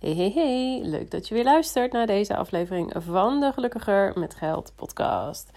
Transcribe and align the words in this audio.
Hey, 0.00 0.14
hey, 0.14 0.32
hey, 0.34 0.80
leuk 0.82 1.10
dat 1.10 1.28
je 1.28 1.34
weer 1.34 1.44
luistert 1.44 1.92
naar 1.92 2.06
deze 2.06 2.36
aflevering 2.36 2.92
van 2.96 3.40
de 3.40 3.52
Gelukkiger 3.52 4.18
met 4.18 4.34
Geld 4.34 4.72
podcast. 4.76 5.50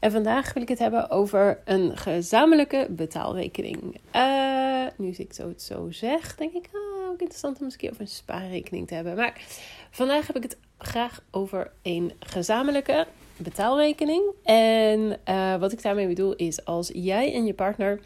En 0.00 0.10
vandaag 0.10 0.52
wil 0.52 0.62
ik 0.62 0.68
het 0.68 0.78
hebben 0.78 1.10
over 1.10 1.60
een 1.64 1.96
gezamenlijke 1.96 2.86
betaalrekening. 2.90 4.00
Uh, 4.14 4.86
nu 4.96 5.08
ik 5.08 5.32
zo 5.32 5.48
het 5.48 5.62
zo 5.62 5.90
zeg, 5.90 6.36
denk 6.36 6.52
ik, 6.52 6.68
ah, 6.72 7.08
ook 7.08 7.20
interessant 7.20 7.58
om 7.58 7.64
eens 7.64 7.72
een 7.72 7.78
keer 7.78 7.90
over 7.90 8.02
een 8.02 8.08
spaarrekening 8.08 8.88
te 8.88 8.94
hebben. 8.94 9.16
Maar 9.16 9.42
vandaag 9.90 10.26
heb 10.26 10.36
ik 10.36 10.42
het 10.42 10.58
graag 10.78 11.22
over 11.30 11.72
een 11.82 12.12
gezamenlijke 12.18 13.06
betaalrekening. 13.36 14.22
En 14.42 15.18
uh, 15.28 15.56
wat 15.56 15.72
ik 15.72 15.82
daarmee 15.82 16.08
bedoel 16.08 16.34
is 16.34 16.64
als 16.64 16.90
jij 16.92 17.34
en 17.34 17.44
je 17.44 17.54
partner 17.54 18.00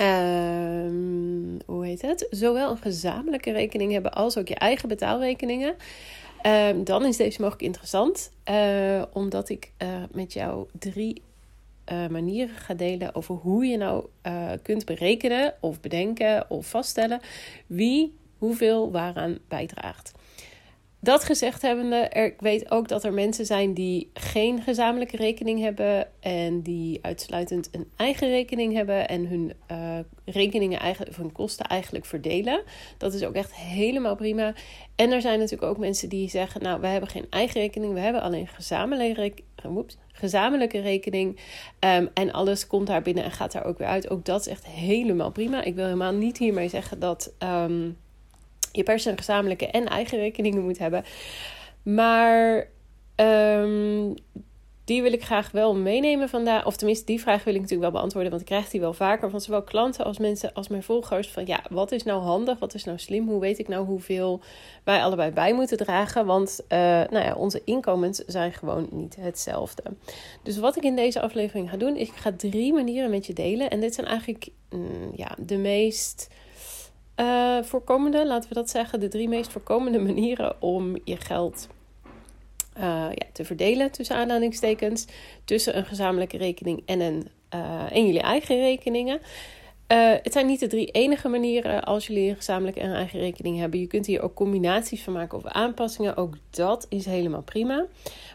Um, 0.00 1.58
hoe 1.66 1.86
heet 1.86 2.02
het? 2.02 2.26
Zowel 2.30 2.70
een 2.70 2.78
gezamenlijke 2.78 3.52
rekening 3.52 3.92
hebben 3.92 4.12
als 4.12 4.36
ook 4.36 4.48
je 4.48 4.54
eigen 4.54 4.88
betaalrekeningen. 4.88 5.74
Um, 6.46 6.84
dan 6.84 7.04
is 7.04 7.16
deze 7.16 7.40
mogelijk 7.40 7.64
interessant, 7.64 8.32
uh, 8.50 9.02
omdat 9.12 9.48
ik 9.48 9.72
uh, 9.82 9.88
met 10.12 10.32
jou 10.32 10.66
drie 10.78 11.22
uh, 11.92 12.06
manieren 12.06 12.56
ga 12.56 12.74
delen 12.74 13.14
over 13.14 13.34
hoe 13.34 13.66
je 13.66 13.76
nou 13.76 14.06
kunt 14.62 14.84
berekenen 14.84 15.54
of 15.60 15.80
bedenken 15.80 16.50
of 16.50 16.66
vaststellen 16.66 17.20
wie 17.66 18.16
hoeveel 18.38 18.90
waaraan 18.90 19.38
bijdraagt. 19.48 20.12
Dat 21.00 21.24
gezegd 21.24 21.62
hebbende, 21.62 21.96
er, 21.96 22.24
ik 22.24 22.40
weet 22.40 22.70
ook 22.70 22.88
dat 22.88 23.04
er 23.04 23.12
mensen 23.12 23.46
zijn 23.46 23.74
die 23.74 24.10
geen 24.14 24.62
gezamenlijke 24.62 25.16
rekening 25.16 25.60
hebben 25.60 26.08
en 26.20 26.62
die 26.62 26.98
uitsluitend 27.02 27.68
een 27.72 27.90
eigen 27.96 28.28
rekening 28.28 28.72
hebben 28.72 29.08
en 29.08 29.26
hun 29.26 29.52
uh, 29.70 29.98
rekeningen 30.24 30.80
eigenlijk, 30.80 31.16
hun 31.16 31.32
kosten 31.32 31.66
eigenlijk 31.66 32.04
verdelen. 32.04 32.62
Dat 32.96 33.14
is 33.14 33.24
ook 33.24 33.34
echt 33.34 33.54
helemaal 33.54 34.16
prima. 34.16 34.54
En 34.96 35.12
er 35.12 35.20
zijn 35.20 35.38
natuurlijk 35.38 35.70
ook 35.70 35.78
mensen 35.78 36.08
die 36.08 36.28
zeggen, 36.28 36.62
nou, 36.62 36.80
we 36.80 36.86
hebben 36.86 37.08
geen 37.08 37.26
eigen 37.30 37.60
rekening, 37.60 37.92
we 37.92 38.00
hebben 38.00 38.22
alleen 38.22 38.48
gezamenlijke, 38.48 39.32
whoops, 39.62 39.96
gezamenlijke 40.12 40.80
rekening. 40.80 41.38
Um, 41.80 42.08
en 42.14 42.32
alles 42.32 42.66
komt 42.66 42.86
daar 42.86 43.02
binnen 43.02 43.24
en 43.24 43.30
gaat 43.30 43.52
daar 43.52 43.64
ook 43.64 43.78
weer 43.78 43.88
uit. 43.88 44.10
Ook 44.10 44.24
dat 44.24 44.40
is 44.40 44.46
echt 44.46 44.66
helemaal 44.66 45.30
prima. 45.30 45.62
Ik 45.62 45.74
wil 45.74 45.84
helemaal 45.84 46.14
niet 46.14 46.38
hiermee 46.38 46.68
zeggen 46.68 46.98
dat. 46.98 47.32
Um, 47.38 47.96
je 48.72 48.82
per 48.82 49.06
een 49.06 49.16
gezamenlijke 49.16 49.66
en 49.66 49.86
eigen 49.86 50.18
rekeningen 50.18 50.62
moet 50.62 50.78
hebben. 50.78 51.04
Maar 51.82 52.68
um, 53.16 54.14
die 54.88 55.02
wil 55.02 55.12
ik 55.12 55.24
graag 55.24 55.50
wel 55.50 55.74
meenemen 55.74 56.28
vandaag. 56.28 56.66
Of 56.66 56.76
tenminste, 56.76 57.04
die 57.04 57.20
vraag 57.20 57.44
wil 57.44 57.54
ik 57.54 57.60
natuurlijk 57.60 57.90
wel 57.90 58.00
beantwoorden. 58.00 58.30
Want 58.30 58.42
ik 58.42 58.48
krijg 58.48 58.68
die 58.68 58.80
wel 58.80 58.92
vaker 58.92 59.30
van 59.30 59.40
zowel 59.40 59.62
klanten 59.62 60.04
als 60.04 60.18
mensen 60.18 60.52
als 60.52 60.68
mijn 60.68 60.82
volgers. 60.82 61.28
Van 61.28 61.46
ja, 61.46 61.62
wat 61.70 61.92
is 61.92 62.02
nou 62.02 62.22
handig? 62.22 62.58
Wat 62.58 62.74
is 62.74 62.84
nou 62.84 62.98
slim? 62.98 63.28
Hoe 63.28 63.40
weet 63.40 63.58
ik 63.58 63.68
nou 63.68 63.86
hoeveel 63.86 64.40
wij 64.84 65.02
allebei 65.02 65.30
bij 65.30 65.54
moeten 65.54 65.76
dragen? 65.76 66.26
Want 66.26 66.60
uh, 66.68 66.78
nou 66.78 67.24
ja, 67.24 67.34
onze 67.34 67.62
inkomens 67.64 68.18
zijn 68.18 68.52
gewoon 68.52 68.88
niet 68.90 69.16
hetzelfde. 69.20 69.82
Dus 70.42 70.58
wat 70.58 70.76
ik 70.76 70.82
in 70.82 70.96
deze 70.96 71.20
aflevering 71.20 71.70
ga 71.70 71.76
doen, 71.76 71.96
is 71.96 72.08
ik 72.08 72.16
ga 72.16 72.32
drie 72.36 72.72
manieren 72.72 73.10
met 73.10 73.26
je 73.26 73.32
delen. 73.32 73.70
En 73.70 73.80
dit 73.80 73.94
zijn 73.94 74.06
eigenlijk 74.06 74.48
mm, 74.70 75.12
ja, 75.14 75.36
de 75.38 75.56
meest 75.56 76.28
uh, 77.20 77.62
voorkomende, 77.62 78.26
laten 78.26 78.48
we 78.48 78.54
dat 78.54 78.70
zeggen, 78.70 79.00
de 79.00 79.08
drie 79.08 79.28
meest 79.28 79.52
voorkomende 79.52 79.98
manieren 80.12 80.62
om 80.62 80.96
je 81.04 81.16
geld 81.16 81.68
uh, 82.76 82.82
ja, 83.14 83.26
te 83.32 83.44
verdelen, 83.44 83.90
tussen 83.90 84.16
aanhalingstekens, 84.16 85.06
tussen 85.44 85.76
een 85.76 85.84
gezamenlijke 85.84 86.36
rekening 86.36 86.82
en, 86.86 87.00
een, 87.00 87.28
uh, 87.54 87.96
en 87.96 88.06
jullie 88.06 88.20
eigen 88.20 88.56
rekeningen. 88.56 89.20
het 90.22 90.32
zijn 90.32 90.46
niet 90.46 90.60
de 90.60 90.66
drie 90.66 90.86
enige 90.86 91.28
manieren 91.28 91.84
als 91.84 92.06
jullie 92.06 92.28
een 92.28 92.36
gezamenlijke 92.36 92.80
en 92.80 92.94
eigen 92.94 93.18
rekening 93.18 93.58
hebben. 93.58 93.80
Je 93.80 93.86
kunt 93.86 94.06
hier 94.06 94.22
ook 94.22 94.34
combinaties 94.34 95.02
van 95.02 95.12
maken 95.12 95.38
of 95.38 95.44
aanpassingen. 95.44 96.16
Ook 96.16 96.34
dat 96.50 96.86
is 96.88 97.04
helemaal 97.04 97.42
prima. 97.42 97.86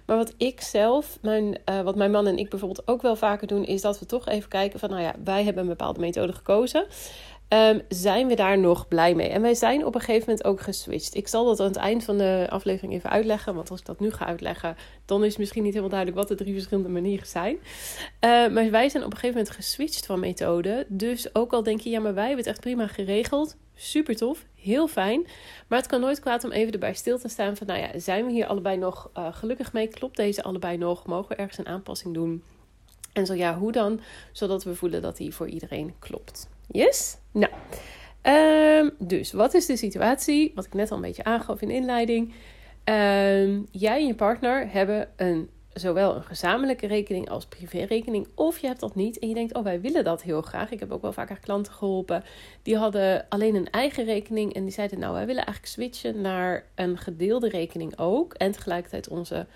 Maar 0.05 0.17
wat 0.17 0.33
ik 0.37 0.61
zelf, 0.61 1.17
mijn, 1.21 1.57
wat 1.83 1.95
mijn 1.95 2.11
man 2.11 2.27
en 2.27 2.37
ik 2.37 2.49
bijvoorbeeld 2.49 2.87
ook 2.87 3.01
wel 3.01 3.15
vaker 3.15 3.47
doen, 3.47 3.65
is 3.65 3.81
dat 3.81 3.99
we 3.99 4.05
toch 4.05 4.27
even 4.27 4.49
kijken 4.49 4.79
van, 4.79 4.89
nou 4.89 5.01
ja, 5.01 5.15
wij 5.23 5.43
hebben 5.43 5.63
een 5.63 5.69
bepaalde 5.69 5.99
methode 5.99 6.33
gekozen. 6.33 6.85
Um, 7.53 7.81
zijn 7.87 8.27
we 8.27 8.35
daar 8.35 8.57
nog 8.57 8.87
blij 8.87 9.15
mee? 9.15 9.29
En 9.29 9.41
wij 9.41 9.53
zijn 9.53 9.85
op 9.85 9.95
een 9.95 10.01
gegeven 10.01 10.29
moment 10.29 10.47
ook 10.47 10.61
geswitcht. 10.61 11.15
Ik 11.15 11.27
zal 11.27 11.45
dat 11.45 11.59
aan 11.59 11.67
het 11.67 11.75
eind 11.75 12.03
van 12.03 12.17
de 12.17 12.47
aflevering 12.49 12.93
even 12.93 13.09
uitleggen. 13.09 13.55
Want 13.55 13.69
als 13.69 13.79
ik 13.79 13.85
dat 13.85 13.99
nu 13.99 14.11
ga 14.11 14.25
uitleggen, 14.25 14.75
dan 15.05 15.23
is 15.23 15.37
misschien 15.37 15.63
niet 15.63 15.73
helemaal 15.73 15.91
duidelijk 15.91 16.19
wat 16.19 16.37
de 16.37 16.43
drie 16.43 16.53
verschillende 16.53 16.89
manieren 16.89 17.27
zijn. 17.27 17.55
Uh, 17.55 17.59
maar 18.21 18.71
wij 18.71 18.89
zijn 18.89 19.03
op 19.03 19.11
een 19.11 19.17
gegeven 19.17 19.37
moment 19.37 19.55
geswitcht 19.55 20.05
van 20.05 20.19
methode. 20.19 20.85
Dus 20.87 21.35
ook 21.35 21.53
al 21.53 21.63
denk 21.63 21.79
je, 21.79 21.89
ja, 21.89 21.99
maar 21.99 22.13
wij 22.13 22.27
hebben 22.27 22.45
het 22.45 22.53
echt 22.53 22.61
prima 22.61 22.87
geregeld. 22.87 23.55
Super 23.75 24.15
tof, 24.15 24.45
heel 24.55 24.87
fijn. 24.87 25.27
Maar 25.67 25.79
het 25.79 25.87
kan 25.87 26.01
nooit 26.01 26.19
kwaad 26.19 26.43
om 26.43 26.51
even 26.51 26.73
erbij 26.73 26.93
stil 26.93 27.19
te 27.19 27.27
staan 27.27 27.57
van, 27.57 27.67
nou 27.67 27.79
ja, 27.79 27.99
zijn 27.99 28.25
we 28.25 28.31
hier 28.31 28.47
allebei 28.47 28.77
nog 28.77 29.09
uh, 29.17 29.27
gelukkig 29.31 29.73
mee? 29.73 29.87
Klopt 29.87 30.15
deze 30.15 30.43
allebei 30.43 30.77
nog? 30.77 31.05
Mogen 31.05 31.29
we 31.29 31.35
ergens 31.35 31.57
een 31.57 31.67
aanpassing 31.67 32.13
doen? 32.13 32.43
En 33.13 33.25
zo 33.25 33.33
ja, 33.33 33.57
hoe 33.57 33.71
dan? 33.71 33.99
Zodat 34.31 34.63
we 34.63 34.75
voelen 34.75 35.01
dat 35.01 35.17
die 35.17 35.33
voor 35.33 35.47
iedereen 35.47 35.93
klopt. 35.99 36.51
Yes? 36.67 37.17
Nou, 37.31 37.51
um, 38.23 38.91
dus 38.99 39.31
wat 39.31 39.53
is 39.53 39.65
de 39.65 39.77
situatie? 39.77 40.51
Wat 40.55 40.65
ik 40.65 40.73
net 40.73 40.91
al 40.91 40.95
een 40.95 41.03
beetje 41.03 41.23
aangaf 41.23 41.61
in 41.61 41.67
de 41.67 41.73
inleiding. 41.73 42.33
Um, 42.83 43.67
jij 43.71 43.99
en 43.99 44.07
je 44.07 44.15
partner 44.15 44.71
hebben 44.71 45.09
een, 45.15 45.49
zowel 45.73 46.15
een 46.15 46.23
gezamenlijke 46.23 46.87
rekening 46.87 47.29
als 47.29 47.45
privérekening. 47.45 48.27
Of 48.35 48.57
je 48.57 48.67
hebt 48.67 48.79
dat 48.79 48.95
niet 48.95 49.19
en 49.19 49.27
je 49.27 49.33
denkt, 49.33 49.55
oh 49.55 49.63
wij 49.63 49.81
willen 49.81 50.03
dat 50.03 50.21
heel 50.21 50.41
graag. 50.41 50.71
Ik 50.71 50.79
heb 50.79 50.91
ook 50.91 51.01
wel 51.01 51.13
vaker 51.13 51.39
klanten 51.39 51.73
geholpen. 51.73 52.23
Die 52.61 52.77
hadden 52.77 53.25
alleen 53.29 53.55
een 53.55 53.69
eigen 53.69 54.05
rekening 54.05 54.53
en 54.53 54.63
die 54.63 54.73
zeiden, 54.73 54.99
nou 54.99 55.13
wij 55.13 55.25
willen 55.25 55.45
eigenlijk 55.45 55.73
switchen 55.73 56.21
naar 56.21 56.65
een 56.75 56.97
gedeelde 56.97 57.49
rekening 57.49 57.99
ook. 57.99 58.33
En 58.33 58.51
tegelijkertijd 58.51 59.09
onze 59.09 59.47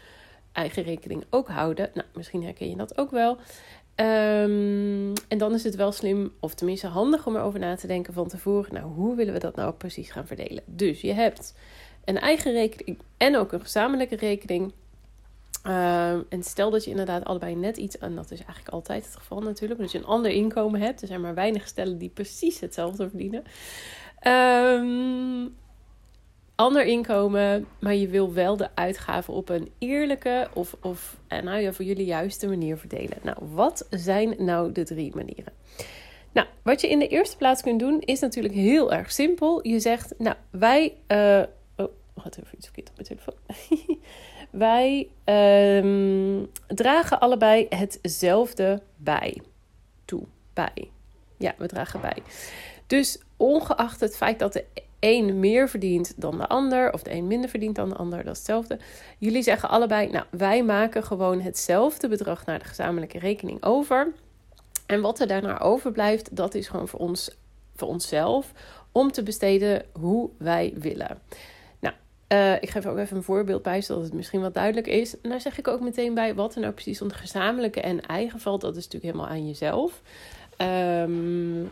eigen 0.51 0.83
rekening 0.83 1.25
ook 1.29 1.47
houden. 1.47 1.89
Nou, 1.93 2.07
misschien 2.13 2.43
herken 2.43 2.69
je 2.69 2.75
dat 2.75 2.97
ook 2.97 3.11
wel. 3.11 3.37
Um, 3.99 5.13
en 5.27 5.37
dan 5.37 5.53
is 5.53 5.63
het 5.63 5.75
wel 5.75 5.91
slim, 5.91 6.31
of 6.39 6.53
tenminste 6.53 6.87
handig 6.87 7.27
om 7.27 7.35
erover 7.35 7.59
na 7.59 7.75
te 7.75 7.87
denken 7.87 8.13
van 8.13 8.27
tevoren. 8.27 8.73
Nou, 8.73 8.85
hoe 8.85 9.15
willen 9.15 9.33
we 9.33 9.39
dat 9.39 9.55
nou 9.55 9.73
precies 9.73 10.11
gaan 10.11 10.27
verdelen? 10.27 10.63
Dus 10.65 11.01
je 11.01 11.13
hebt 11.13 11.53
een 12.05 12.19
eigen 12.19 12.51
rekening 12.51 12.99
en 13.17 13.37
ook 13.37 13.51
een 13.51 13.61
gezamenlijke 13.61 14.15
rekening. 14.15 14.73
Um, 15.67 16.25
en 16.29 16.43
stel 16.43 16.69
dat 16.69 16.83
je 16.83 16.89
inderdaad 16.89 17.25
allebei 17.25 17.55
net 17.55 17.77
iets, 17.77 17.97
en 17.97 18.15
dat 18.15 18.31
is 18.31 18.39
eigenlijk 18.39 18.69
altijd 18.69 19.05
het 19.05 19.15
geval 19.15 19.41
natuurlijk, 19.41 19.79
dat 19.79 19.91
je 19.91 19.97
een 19.97 20.05
ander 20.05 20.31
inkomen 20.31 20.81
hebt. 20.81 21.01
Er 21.01 21.07
zijn 21.07 21.21
maar 21.21 21.35
weinig 21.35 21.67
stellen 21.67 21.97
die 21.97 22.09
precies 22.09 22.59
hetzelfde 22.59 23.09
verdienen. 23.09 23.43
Um, 24.27 25.55
ander 26.57 26.85
inkomen, 26.85 27.67
maar 27.79 27.95
je 27.95 28.07
wil 28.07 28.33
wel 28.33 28.57
de 28.57 28.69
uitgaven 28.75 29.33
op 29.33 29.49
een 29.49 29.71
eerlijke 29.77 30.47
of, 30.53 30.75
of 30.81 31.17
eh, 31.27 31.41
nou 31.41 31.59
ja, 31.59 31.71
voor 31.73 31.85
jullie 31.85 32.05
juiste 32.05 32.47
manier 32.47 32.77
verdelen. 32.77 33.17
Nou, 33.21 33.37
wat 33.53 33.87
zijn 33.89 34.35
nou 34.37 34.71
de 34.71 34.83
drie 34.83 35.15
manieren? 35.15 35.53
Nou, 36.31 36.47
wat 36.63 36.81
je 36.81 36.89
in 36.89 36.99
de 36.99 37.07
eerste 37.07 37.37
plaats 37.37 37.61
kunt 37.61 37.79
doen 37.79 38.01
is 38.01 38.19
natuurlijk 38.19 38.53
heel 38.53 38.93
erg 38.93 39.11
simpel. 39.11 39.67
Je 39.67 39.79
zegt, 39.79 40.13
nou, 40.17 40.35
wij. 40.49 40.93
Uh, 41.07 41.43
oh, 41.75 42.25
even 42.25 42.57
iets 42.57 42.65
verkeerd 42.65 42.89
op 42.89 42.95
mijn 42.95 43.07
telefoon. 43.07 43.35
wij 44.65 45.07
um, 45.83 46.47
dragen 46.67 47.19
allebei 47.19 47.67
hetzelfde 47.69 48.81
bij. 48.95 49.41
Toe, 50.05 50.23
bij. 50.53 50.89
Ja, 51.37 51.55
we 51.57 51.67
dragen 51.67 52.01
bij. 52.01 52.17
Dus 52.87 53.21
ongeacht 53.37 53.99
het 53.99 54.17
feit 54.17 54.39
dat 54.39 54.53
de 54.53 54.65
een 54.99 55.39
meer 55.39 55.69
verdient 55.69 56.13
dan 56.21 56.37
de 56.37 56.47
ander, 56.47 56.93
of 56.93 57.01
de 57.03 57.13
een 57.13 57.27
minder 57.27 57.49
verdient 57.49 57.75
dan 57.75 57.89
de 57.89 57.95
ander, 57.95 58.17
dat 58.17 58.31
is 58.31 58.37
hetzelfde. 58.37 58.79
Jullie 59.17 59.41
zeggen 59.41 59.69
allebei, 59.69 60.09
nou, 60.09 60.25
wij 60.29 60.63
maken 60.63 61.03
gewoon 61.03 61.41
hetzelfde 61.41 62.07
bedrag 62.07 62.45
naar 62.45 62.59
de 62.59 62.65
gezamenlijke 62.65 63.19
rekening 63.19 63.63
over. 63.63 64.13
En 64.85 65.01
wat 65.01 65.19
er 65.19 65.27
daarna 65.27 65.59
overblijft, 65.59 66.35
dat 66.35 66.55
is 66.55 66.67
gewoon 66.67 66.87
voor 66.87 66.99
ons, 66.99 67.37
voor 67.75 67.87
onszelf, 67.87 68.51
om 68.91 69.11
te 69.11 69.23
besteden 69.23 69.85
hoe 69.91 70.29
wij 70.37 70.73
willen. 70.75 71.19
Nou, 71.79 71.95
uh, 72.27 72.53
ik 72.53 72.69
geef 72.69 72.85
ook 72.85 72.97
even 72.97 73.17
een 73.17 73.23
voorbeeld 73.23 73.61
bij, 73.61 73.81
zodat 73.81 74.03
het 74.03 74.13
misschien 74.13 74.41
wat 74.41 74.53
duidelijk 74.53 74.87
is. 74.87 75.21
En 75.21 75.29
daar 75.29 75.41
zeg 75.41 75.57
ik 75.57 75.67
ook 75.67 75.81
meteen 75.81 76.13
bij 76.13 76.35
wat 76.35 76.55
er 76.55 76.61
nou 76.61 76.73
precies 76.73 77.01
onder 77.01 77.17
gezamenlijke 77.17 77.81
en 77.81 78.01
eigen 78.01 78.39
valt. 78.39 78.61
Dat 78.61 78.75
is 78.75 78.83
natuurlijk 78.83 79.13
helemaal 79.13 79.35
aan 79.35 79.47
jezelf. 79.47 80.01
Um, 80.61 81.71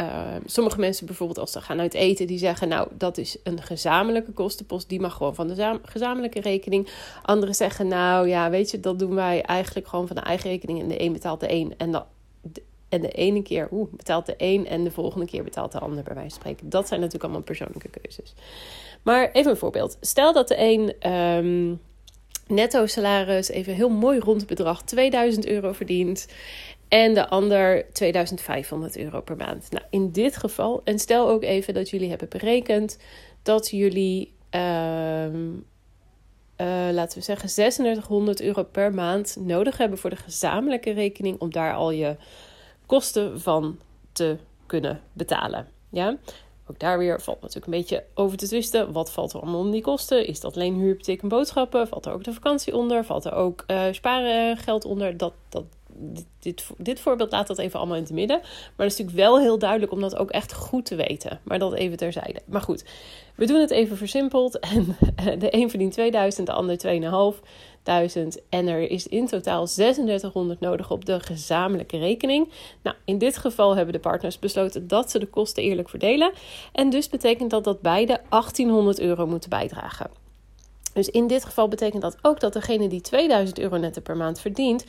uh, 0.00 0.34
sommige 0.44 0.78
mensen 0.78 1.06
bijvoorbeeld 1.06 1.38
als 1.38 1.52
ze 1.52 1.60
gaan 1.60 1.80
uit 1.80 1.94
eten, 1.94 2.26
die 2.26 2.38
zeggen 2.38 2.68
nou 2.68 2.88
dat 2.92 3.18
is 3.18 3.36
een 3.42 3.62
gezamenlijke 3.62 4.32
kostenpost, 4.32 4.88
die 4.88 5.00
mag 5.00 5.14
gewoon 5.14 5.34
van 5.34 5.48
de 5.48 5.78
gezamenlijke 5.82 6.40
rekening. 6.40 6.88
Anderen 7.22 7.54
zeggen 7.54 7.88
nou 7.88 8.28
ja 8.28 8.50
weet 8.50 8.70
je 8.70 8.80
dat 8.80 8.98
doen 8.98 9.14
wij 9.14 9.42
eigenlijk 9.42 9.88
gewoon 9.88 10.06
van 10.06 10.16
de 10.16 10.22
eigen 10.22 10.50
rekening 10.50 10.80
en 10.80 10.88
de 10.88 11.02
een 11.02 11.12
betaalt 11.12 11.40
de 11.40 11.52
een 11.52 11.74
en, 11.76 12.04
en 12.88 13.00
de 13.00 13.10
ene 13.10 13.42
keer 13.42 13.68
betaalt 13.90 14.26
de 14.26 14.34
een 14.36 14.66
en 14.66 14.84
de 14.84 14.90
volgende 14.90 15.26
keer 15.26 15.44
betaalt 15.44 15.72
de 15.72 15.78
ander 15.78 16.02
bij 16.02 16.14
wijze 16.14 16.30
van 16.30 16.40
spreken. 16.40 16.70
Dat 16.70 16.88
zijn 16.88 17.00
natuurlijk 17.00 17.24
allemaal 17.24 17.46
persoonlijke 17.46 17.88
keuzes. 17.88 18.34
Maar 19.02 19.30
even 19.32 19.50
een 19.50 19.56
voorbeeld. 19.56 19.96
Stel 20.00 20.32
dat 20.32 20.48
de 20.48 20.56
een 20.58 21.12
um, 21.12 21.80
netto 22.46 22.86
salaris, 22.86 23.48
even 23.48 23.74
heel 23.74 23.88
mooi 23.88 24.18
rond 24.18 24.46
bedrag, 24.46 24.82
2000 24.82 25.46
euro 25.46 25.72
verdient. 25.72 26.26
En 26.88 27.14
de 27.14 27.28
ander 27.28 27.92
2500 27.92 28.96
euro 28.96 29.20
per 29.20 29.36
maand. 29.36 29.70
Nou, 29.70 29.84
in 29.90 30.10
dit 30.10 30.36
geval, 30.36 30.80
en 30.84 30.98
stel 30.98 31.28
ook 31.28 31.42
even 31.42 31.74
dat 31.74 31.90
jullie 31.90 32.08
hebben 32.08 32.28
berekend 32.28 32.98
dat 33.42 33.70
jullie, 33.70 34.34
ehm, 34.50 35.46
eh, 36.56 36.88
laten 36.90 37.18
we 37.18 37.24
zeggen, 37.24 37.48
3600 37.48 38.40
euro 38.40 38.62
per 38.62 38.94
maand 38.94 39.36
nodig 39.40 39.78
hebben 39.78 39.98
voor 39.98 40.10
de 40.10 40.16
gezamenlijke 40.16 40.90
rekening 40.90 41.40
om 41.40 41.50
daar 41.50 41.74
al 41.74 41.90
je 41.90 42.16
kosten 42.86 43.40
van 43.40 43.78
te 44.12 44.36
kunnen 44.66 45.00
betalen. 45.12 45.68
Ja, 45.90 46.16
ook 46.70 46.78
daar 46.78 46.98
weer 46.98 47.20
valt 47.20 47.40
natuurlijk 47.40 47.66
een 47.66 47.78
beetje 47.78 48.04
over 48.14 48.36
te 48.36 48.46
twisten. 48.46 48.92
Wat 48.92 49.12
valt 49.12 49.32
er 49.32 49.40
allemaal 49.40 49.60
om 49.60 49.70
die 49.70 49.82
kosten? 49.82 50.26
Is 50.26 50.40
dat 50.40 50.54
alleen 50.54 50.74
huur, 50.74 51.18
en 51.20 51.28
boodschappen? 51.28 51.88
Valt 51.88 52.06
er 52.06 52.12
ook 52.12 52.24
de 52.24 52.32
vakantie 52.32 52.76
onder? 52.76 53.04
Valt 53.04 53.24
er 53.24 53.32
ook 53.32 53.64
uh, 53.66 53.84
spaargeld 53.90 54.84
onder? 54.84 55.16
Dat, 55.16 55.32
dat, 55.48 55.64
dit, 56.38 56.66
dit, 56.78 57.00
voorbeeld 57.00 57.32
laat 57.32 57.46
dat 57.46 57.58
even 57.58 57.78
allemaal 57.78 57.96
in 57.96 58.02
het 58.02 58.12
midden. 58.12 58.38
Maar 58.38 58.86
het 58.86 58.92
is 58.92 58.98
natuurlijk 58.98 59.16
wel 59.26 59.40
heel 59.40 59.58
duidelijk 59.58 59.92
om 59.92 60.00
dat 60.00 60.16
ook 60.16 60.30
echt 60.30 60.54
goed 60.54 60.84
te 60.84 60.94
weten. 60.94 61.40
Maar 61.42 61.58
dat 61.58 61.74
even 61.74 61.96
terzijde. 61.96 62.40
Maar 62.46 62.60
goed, 62.60 62.84
we 63.34 63.46
doen 63.46 63.60
het 63.60 63.70
even 63.70 63.96
versimpeld. 63.96 64.58
En 64.68 64.96
de 65.38 65.54
een 65.54 65.70
verdient 65.70 65.92
2000, 65.92 66.46
de 66.46 66.52
ander 66.52 66.78
2500. 66.78 68.42
En 68.48 68.66
er 68.66 68.90
is 68.90 69.06
in 69.06 69.26
totaal 69.26 69.66
3600 69.66 70.60
nodig 70.60 70.90
op 70.90 71.04
de 71.04 71.20
gezamenlijke 71.20 71.98
rekening. 71.98 72.48
Nou, 72.82 72.96
in 73.04 73.18
dit 73.18 73.36
geval 73.36 73.76
hebben 73.76 73.94
de 73.94 74.00
partners 74.00 74.38
besloten 74.38 74.88
dat 74.88 75.10
ze 75.10 75.18
de 75.18 75.26
kosten 75.26 75.62
eerlijk 75.62 75.88
verdelen. 75.88 76.32
En 76.72 76.90
dus 76.90 77.08
betekent 77.08 77.50
dat 77.50 77.64
dat 77.64 77.80
beide 77.80 78.20
1800 78.28 79.00
euro 79.00 79.26
moeten 79.26 79.50
bijdragen. 79.50 80.10
Dus 80.98 81.08
in 81.08 81.26
dit 81.26 81.44
geval 81.44 81.68
betekent 81.68 82.02
dat 82.02 82.16
ook 82.22 82.40
dat 82.40 82.52
degene 82.52 82.88
die 82.88 83.00
2000 83.00 83.58
euro 83.58 83.76
netto 83.76 84.00
per 84.00 84.16
maand 84.16 84.40
verdient, 84.40 84.84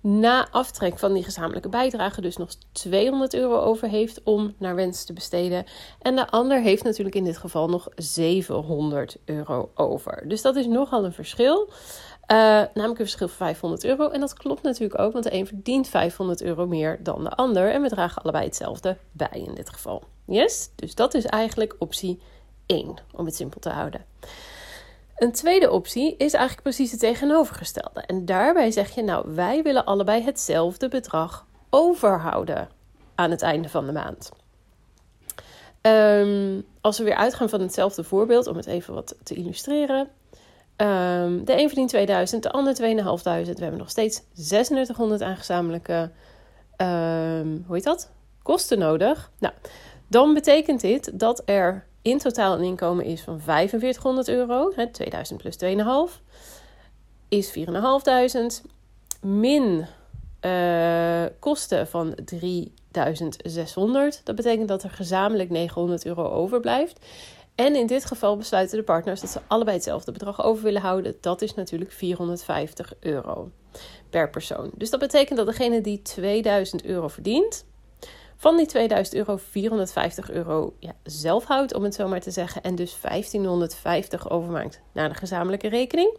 na 0.00 0.50
aftrek 0.50 0.98
van 0.98 1.12
die 1.12 1.24
gezamenlijke 1.24 1.68
bijdrage 1.68 2.20
dus 2.20 2.36
nog 2.36 2.50
200 2.72 3.34
euro 3.34 3.58
over 3.58 3.88
heeft 3.88 4.22
om 4.22 4.54
naar 4.58 4.74
wens 4.74 5.04
te 5.04 5.12
besteden. 5.12 5.64
En 6.00 6.16
de 6.16 6.30
ander 6.30 6.60
heeft 6.60 6.84
natuurlijk 6.84 7.16
in 7.16 7.24
dit 7.24 7.38
geval 7.38 7.68
nog 7.68 7.88
700 7.96 9.16
euro 9.24 9.70
over. 9.74 10.28
Dus 10.28 10.42
dat 10.42 10.56
is 10.56 10.66
nogal 10.66 11.04
een 11.04 11.12
verschil. 11.12 11.68
Uh, 12.32 12.36
namelijk 12.36 12.88
een 12.88 12.96
verschil 12.96 13.28
van 13.28 13.36
500 13.36 13.84
euro. 13.84 14.08
En 14.08 14.20
dat 14.20 14.34
klopt 14.34 14.62
natuurlijk 14.62 15.00
ook, 15.00 15.12
want 15.12 15.24
de 15.24 15.34
een 15.34 15.46
verdient 15.46 15.88
500 15.88 16.42
euro 16.42 16.66
meer 16.66 16.98
dan 17.02 17.24
de 17.24 17.30
ander. 17.30 17.70
En 17.72 17.82
we 17.82 17.88
dragen 17.88 18.22
allebei 18.22 18.44
hetzelfde 18.44 18.96
bij 19.12 19.42
in 19.46 19.54
dit 19.54 19.70
geval. 19.70 20.02
Yes? 20.24 20.70
Dus 20.74 20.94
dat 20.94 21.14
is 21.14 21.24
eigenlijk 21.24 21.76
optie 21.78 22.20
1, 22.66 22.94
om 23.14 23.24
het 23.24 23.36
simpel 23.36 23.60
te 23.60 23.70
houden. 23.70 24.04
Een 25.20 25.32
tweede 25.32 25.70
optie 25.70 26.16
is 26.16 26.32
eigenlijk 26.32 26.62
precies 26.62 26.90
het 26.90 27.00
tegenovergestelde. 27.00 28.00
En 28.00 28.24
daarbij 28.24 28.70
zeg 28.70 28.94
je, 28.94 29.02
nou, 29.02 29.34
wij 29.34 29.62
willen 29.62 29.84
allebei 29.84 30.22
hetzelfde 30.22 30.88
bedrag 30.88 31.46
overhouden 31.70 32.68
aan 33.14 33.30
het 33.30 33.42
einde 33.42 33.68
van 33.68 33.86
de 33.86 33.92
maand. 33.92 34.30
Ehm, 35.80 36.60
als 36.80 36.98
we 36.98 37.04
weer 37.04 37.14
uitgaan 37.14 37.48
van 37.48 37.60
hetzelfde 37.60 38.04
voorbeeld, 38.04 38.46
om 38.46 38.56
het 38.56 38.66
even 38.66 38.94
wat 38.94 39.16
te 39.22 39.34
illustreren. 39.34 40.08
Um, 40.76 41.44
de 41.44 41.60
een 41.60 41.66
verdient 41.66 41.88
2000, 41.88 42.42
de 42.42 42.50
ander 42.50 42.74
2500. 42.74 43.56
We 43.56 43.62
hebben 43.62 43.80
nog 43.80 43.90
steeds 43.90 44.22
3600 44.32 45.22
aan 45.22 45.36
gezamenlijke, 45.36 46.10
hoe 47.66 47.74
heet 47.74 47.84
dat? 47.84 48.10
Kosten 48.42 48.78
nodig. 48.78 49.30
Nou, 49.38 49.54
dan 50.06 50.34
betekent 50.34 50.80
dit 50.80 51.18
dat 51.18 51.42
er 51.44 51.88
in 52.02 52.18
totaal 52.18 52.58
een 52.58 52.64
inkomen 52.64 53.04
is 53.04 53.20
van 53.20 53.40
4500 53.40 54.28
euro, 54.28 54.72
hè, 54.74 54.90
2000 54.90 55.40
plus 55.40 55.56
2,5, 55.56 56.20
is 57.28 57.50
4500, 57.50 58.62
min 59.20 59.86
uh, 60.40 61.24
kosten 61.38 61.86
van 61.86 62.14
3600. 62.24 64.20
Dat 64.24 64.34
betekent 64.34 64.68
dat 64.68 64.82
er 64.82 64.90
gezamenlijk 64.90 65.50
900 65.50 66.06
euro 66.06 66.28
overblijft. 66.28 67.00
En 67.54 67.76
in 67.76 67.86
dit 67.86 68.04
geval 68.04 68.36
besluiten 68.36 68.78
de 68.78 68.84
partners 68.84 69.20
dat 69.20 69.30
ze 69.30 69.40
allebei 69.46 69.76
hetzelfde 69.76 70.12
bedrag 70.12 70.42
over 70.44 70.64
willen 70.64 70.80
houden. 70.80 71.16
Dat 71.20 71.42
is 71.42 71.54
natuurlijk 71.54 71.92
450 71.92 72.92
euro 73.00 73.50
per 74.10 74.30
persoon. 74.30 74.70
Dus 74.74 74.90
dat 74.90 75.00
betekent 75.00 75.38
dat 75.38 75.46
degene 75.46 75.80
die 75.80 76.02
2000 76.02 76.84
euro 76.84 77.08
verdient, 77.08 77.64
van 78.40 78.56
die 78.56 78.66
2000 78.66 79.16
euro 79.16 79.36
450 79.36 80.30
euro 80.30 80.74
ja, 80.78 80.92
zelf 81.02 81.44
houdt, 81.44 81.74
om 81.74 81.82
het 81.82 81.94
zo 81.94 82.08
maar 82.08 82.20
te 82.20 82.30
zeggen. 82.30 82.62
En 82.62 82.74
dus 82.74 83.00
1550 83.00 84.30
overmaakt 84.30 84.80
naar 84.92 85.08
de 85.08 85.14
gezamenlijke 85.14 85.68
rekening. 85.68 86.16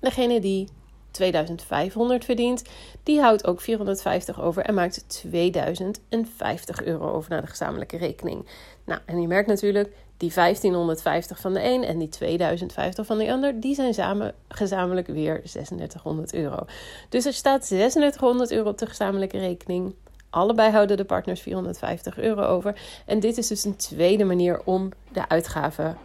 Degene 0.00 0.40
die 0.40 0.68
2500 1.10 2.24
verdient, 2.24 2.62
die 3.02 3.20
houdt 3.20 3.46
ook 3.46 3.60
450 3.60 4.42
over 4.42 4.62
en 4.62 4.74
maakt 4.74 5.04
2050 5.08 6.84
euro 6.84 7.10
over 7.10 7.30
naar 7.30 7.40
de 7.40 7.46
gezamenlijke 7.46 7.96
rekening. 7.96 8.46
Nou, 8.84 9.00
en 9.06 9.20
je 9.20 9.26
merkt 9.26 9.48
natuurlijk, 9.48 9.92
die 10.16 10.32
1550 10.34 11.40
van 11.40 11.52
de 11.54 11.64
een 11.64 11.84
en 11.84 11.98
die 11.98 12.08
2050 12.08 13.06
van 13.06 13.18
de 13.18 13.32
ander, 13.32 13.60
die 13.60 13.74
zijn 13.74 13.94
samen 13.94 14.34
gezamenlijk 14.48 15.06
weer 15.06 15.40
3600 15.40 16.34
euro. 16.34 16.64
Dus 17.08 17.24
er 17.24 17.32
staat 17.32 17.66
3600 17.66 18.50
euro 18.50 18.68
op 18.68 18.78
de 18.78 18.86
gezamenlijke 18.86 19.38
rekening. 19.38 19.94
Allebei 20.30 20.70
houden 20.70 20.96
de 20.96 21.04
partners 21.04 21.40
450 21.40 22.18
euro 22.18 22.42
over. 22.42 22.80
En 23.06 23.20
dit 23.20 23.38
is 23.38 23.46
dus 23.46 23.64
een 23.64 23.76
tweede 23.76 24.24
manier 24.24 24.60
om 24.64 24.88
de 25.12 25.28
uitgaven 25.28 25.96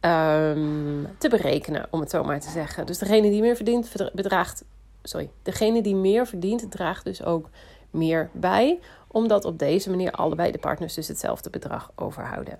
um, 0.00 1.08
te 1.18 1.28
berekenen, 1.28 1.86
om 1.90 2.00
het 2.00 2.10
zo 2.10 2.24
maar 2.24 2.40
te 2.40 2.50
zeggen. 2.50 2.86
Dus 2.86 2.98
degene 2.98 3.30
die 3.30 3.40
meer 3.40 3.56
verdient, 3.56 3.92
bedraagt. 4.12 4.64
Sorry, 5.02 5.30
degene 5.42 5.82
die 5.82 5.94
meer 5.94 6.26
verdient, 6.26 6.70
draagt 6.70 7.04
dus 7.04 7.24
ook 7.24 7.48
meer 7.90 8.30
bij. 8.32 8.80
Omdat 9.08 9.44
op 9.44 9.58
deze 9.58 9.90
manier 9.90 10.10
allebei 10.10 10.52
de 10.52 10.58
partners 10.58 10.94
dus 10.94 11.08
hetzelfde 11.08 11.50
bedrag 11.50 11.90
overhouden. 11.94 12.58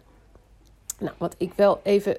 Nou, 0.99 1.15
wat 1.19 1.35
ik 1.39 1.53
wel 1.57 1.81
even 1.83 2.17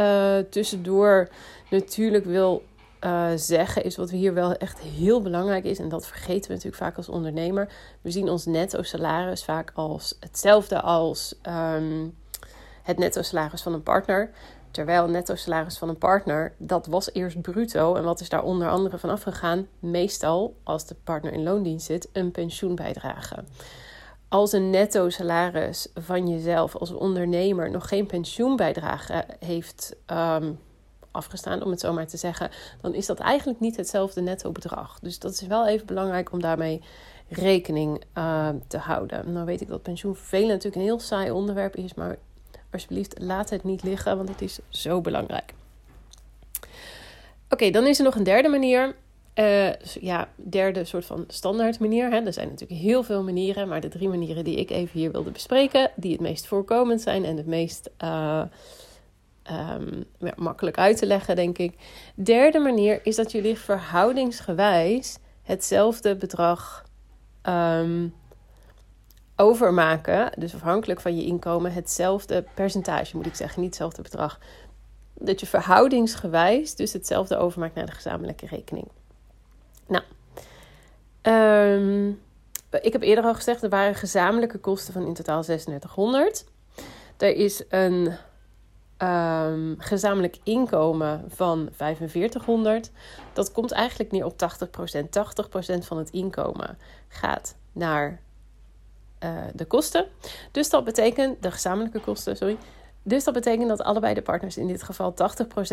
uh, 0.00 0.38
tussendoor 0.50 1.28
natuurlijk 1.70 2.24
wil 2.24 2.62
uh, 3.04 3.30
zeggen, 3.34 3.84
is 3.84 3.96
wat 3.96 4.10
we 4.10 4.16
hier 4.16 4.34
wel 4.34 4.54
echt 4.54 4.78
heel 4.78 5.22
belangrijk 5.22 5.64
is. 5.64 5.78
En 5.78 5.88
dat 5.88 6.06
vergeten 6.06 6.48
we 6.48 6.54
natuurlijk 6.54 6.82
vaak 6.82 6.96
als 6.96 7.08
ondernemer. 7.08 7.68
We 8.00 8.10
zien 8.10 8.28
ons 8.28 8.46
netto 8.46 8.82
salaris 8.82 9.44
vaak 9.44 9.72
als 9.74 10.16
hetzelfde 10.20 10.80
als 10.80 11.34
um, 11.48 12.16
het 12.82 12.98
netto 12.98 13.22
salaris 13.22 13.62
van 13.62 13.72
een 13.72 13.82
partner. 13.82 14.30
Terwijl 14.70 15.08
netto 15.08 15.34
salaris 15.34 15.78
van 15.78 15.88
een 15.88 15.98
partner, 15.98 16.52
dat 16.56 16.86
was 16.86 17.12
eerst 17.12 17.40
bruto. 17.40 17.94
En 17.94 18.04
wat 18.04 18.20
is 18.20 18.28
daar 18.28 18.42
onder 18.42 18.68
andere 18.68 18.98
van 18.98 19.10
afgegaan? 19.10 19.66
Meestal, 19.78 20.56
als 20.62 20.86
de 20.86 20.96
partner 21.04 21.32
in 21.32 21.42
loondienst 21.42 21.86
zit, 21.86 22.08
een 22.12 22.30
pensioenbijdrage. 22.30 23.44
Als 24.28 24.52
een 24.52 24.70
netto 24.70 25.08
salaris 25.08 25.88
van 25.94 26.28
jezelf 26.28 26.76
als 26.76 26.92
ondernemer 26.92 27.70
nog 27.70 27.88
geen 27.88 28.06
pensioenbijdrage 28.06 29.24
heeft 29.38 29.96
um, 30.12 30.58
afgestaan, 31.14 31.62
om 31.62 31.70
het 31.70 31.80
zo 31.80 31.92
maar 31.92 32.06
te 32.06 32.16
zeggen, 32.16 32.50
dan 32.80 32.94
is 32.94 33.06
dat 33.06 33.18
eigenlijk 33.18 33.60
niet 33.60 33.76
hetzelfde 33.76 34.20
netto 34.20 34.52
bedrag. 34.52 34.98
Dus 35.02 35.18
dat 35.18 35.32
is 35.32 35.46
wel 35.46 35.66
even 35.66 35.86
belangrijk 35.86 36.32
om 36.32 36.40
daarmee 36.40 36.82
rekening 37.28 38.04
uh, 38.18 38.48
te 38.66 38.78
houden. 38.78 39.32
Nou 39.32 39.46
weet 39.46 39.60
ik 39.60 39.68
dat 39.68 39.82
pensioen 39.82 40.16
velen 40.16 40.48
natuurlijk 40.48 40.76
een 40.76 40.82
heel 40.82 41.00
saai 41.00 41.30
onderwerp 41.30 41.76
is, 41.76 41.94
maar 41.94 42.18
alsjeblieft 42.70 43.18
laat 43.18 43.50
het 43.50 43.64
niet 43.64 43.82
liggen, 43.82 44.16
want 44.16 44.28
het 44.28 44.42
is 44.42 44.58
zo 44.68 45.00
belangrijk. 45.00 45.54
Oké, 47.48 47.70
dan 47.70 47.86
is 47.86 47.98
er 47.98 48.04
nog 48.04 48.14
een 48.14 48.22
derde 48.24 48.48
manier. 48.48 48.94
Uh, 49.34 49.72
ja, 50.00 50.28
derde 50.36 50.84
soort 50.84 51.04
van 51.04 51.24
standaard 51.28 51.78
manier. 51.78 52.10
Hè. 52.10 52.20
Er 52.20 52.32
zijn 52.32 52.48
natuurlijk 52.48 52.80
heel 52.80 53.02
veel 53.02 53.22
manieren, 53.22 53.68
maar 53.68 53.80
de 53.80 53.88
drie 53.88 54.08
manieren 54.08 54.44
die 54.44 54.56
ik 54.56 54.70
even 54.70 54.98
hier 55.00 55.12
wilde 55.12 55.30
bespreken, 55.30 55.90
die 55.96 56.12
het 56.12 56.20
meest 56.20 56.46
voorkomend 56.46 57.00
zijn 57.00 57.24
en 57.24 57.36
het 57.36 57.46
meest 57.46 57.90
uh, 58.04 58.42
ja, 59.44 60.32
makkelijk 60.36 60.78
uit 60.78 60.96
te 60.96 61.06
leggen, 61.06 61.36
denk 61.36 61.58
ik. 61.58 61.74
Derde 62.14 62.58
manier 62.58 63.00
is 63.02 63.16
dat 63.16 63.32
jullie 63.32 63.58
verhoudingsgewijs 63.58 65.18
hetzelfde 65.42 66.16
bedrag 66.16 66.84
um, 67.42 68.14
overmaken. 69.36 70.30
Dus 70.38 70.54
afhankelijk 70.54 71.00
van 71.00 71.16
je 71.16 71.24
inkomen 71.24 71.72
hetzelfde 71.72 72.44
percentage, 72.54 73.16
moet 73.16 73.26
ik 73.26 73.34
zeggen, 73.34 73.60
niet 73.60 73.70
hetzelfde 73.70 74.02
bedrag. 74.02 74.38
Dat 75.14 75.40
je 75.40 75.46
verhoudingsgewijs 75.46 76.74
dus 76.74 76.92
hetzelfde 76.92 77.36
overmaakt 77.36 77.74
naar 77.74 77.86
de 77.86 77.92
gezamenlijke 77.92 78.46
rekening. 78.46 78.88
Nou, 79.86 80.02
um, 81.22 82.20
ik 82.82 82.92
heb 82.92 83.02
eerder 83.02 83.24
al 83.24 83.34
gezegd, 83.34 83.62
er 83.62 83.68
waren 83.68 83.94
gezamenlijke 83.94 84.58
kosten 84.58 84.92
van 84.92 85.06
in 85.06 85.14
totaal 85.14 85.42
3600. 85.42 86.44
Er 87.16 87.36
is 87.36 87.62
een 87.68 88.12
um, 89.04 89.74
gezamenlijk 89.78 90.36
inkomen 90.42 91.24
van 91.28 91.68
4500. 91.72 92.90
Dat 93.32 93.52
komt 93.52 93.72
eigenlijk 93.72 94.10
neer 94.10 94.24
op 94.24 94.32
80%. 94.32 94.36
80% 95.74 95.78
van 95.78 95.98
het 95.98 96.10
inkomen 96.10 96.78
gaat 97.08 97.56
naar 97.72 98.20
uh, 99.24 99.30
de 99.54 99.64
kosten. 99.64 100.06
Dus 100.50 100.70
dat 100.70 100.84
betekent, 100.84 101.42
de 101.42 101.50
gezamenlijke 101.50 102.00
kosten, 102.00 102.36
sorry. 102.36 102.56
Dus 103.02 103.24
dat 103.24 103.34
betekent 103.34 103.68
dat 103.68 103.82
allebei 103.82 104.14
de 104.14 104.22
partners 104.22 104.56
in 104.56 104.66
dit 104.66 104.82
geval 104.82 105.12
80% 105.12 105.16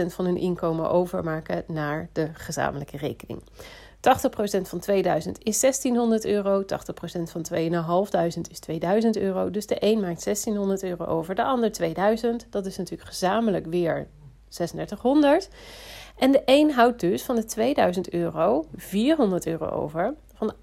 van 0.08 0.26
hun 0.26 0.38
inkomen 0.38 0.92
overmaken 0.92 1.64
naar 1.68 2.10
de 2.12 2.30
gezamenlijke 2.34 2.98
rekening. 2.98 3.42
80% 4.02 4.62
van 4.62 4.80
2000 4.80 5.44
is 5.44 5.60
1600 5.60 6.26
euro. 6.26 6.62
80% 6.62 6.66
van 7.32 7.42
2500 7.42 8.50
is 8.52 8.60
2000 8.60 9.18
euro. 9.18 9.50
Dus 9.50 9.68
de 9.68 9.76
een 9.80 10.00
maakt 10.00 10.24
1600 10.24 10.84
euro 10.84 11.06
over, 11.06 11.36
de 11.36 11.44
ander 11.44 11.72
2000. 11.72 12.48
Dat 12.50 12.66
is 12.66 12.78
natuurlijk 12.78 13.10
gezamenlijk 13.10 13.66
weer 13.66 14.08
3600. 14.50 15.50
En 16.18 16.32
de 16.32 16.42
een 16.46 16.72
houdt 16.72 17.00
dus 17.00 17.24
van 17.24 17.36
de 17.36 17.46
2000 17.46 18.10
euro 18.10 18.66
400 18.76 19.48
euro 19.48 19.70
over. 19.70 20.14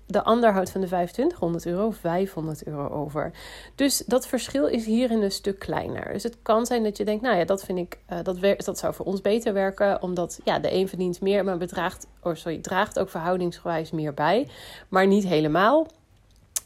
De 0.07 0.23
ander 0.23 0.53
houdt 0.53 0.71
van 0.71 0.81
de 0.81 0.87
2500 0.87 1.67
euro 1.67 1.91
500 1.91 2.67
euro 2.67 2.89
over. 2.89 3.33
Dus 3.75 4.03
dat 4.07 4.27
verschil 4.27 4.67
is 4.67 4.85
hierin 4.85 5.23
een 5.23 5.31
stuk 5.31 5.59
kleiner. 5.59 6.13
Dus 6.13 6.23
het 6.23 6.37
kan 6.43 6.67
zijn 6.67 6.83
dat 6.83 6.97
je 6.97 7.05
denkt, 7.05 7.23
nou 7.23 7.37
ja, 7.37 7.45
dat 7.45 7.65
vind 7.65 7.79
ik, 7.79 7.99
uh, 8.13 8.19
dat, 8.23 8.65
dat 8.65 8.79
zou 8.79 8.95
voor 8.95 9.07
ons 9.07 9.21
beter 9.21 9.53
werken. 9.53 10.03
Omdat 10.03 10.41
ja, 10.45 10.59
de 10.59 10.73
een 10.73 10.89
verdient 10.89 11.21
meer, 11.21 11.45
maar 11.45 11.59
bedraagt, 11.59 12.07
oh 12.23 12.35
sorry, 12.35 12.59
draagt 12.59 12.99
ook 12.99 13.09
verhoudingsgewijs 13.09 13.91
meer 13.91 14.15
bij. 14.15 14.49
Maar 14.89 15.07
niet 15.07 15.25
helemaal. 15.25 15.87